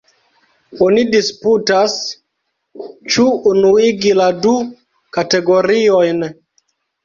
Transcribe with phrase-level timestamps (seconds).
[0.85, 1.97] Oni disputas,
[3.17, 4.57] ĉu unuigi la du
[5.21, 6.31] kategoriojn.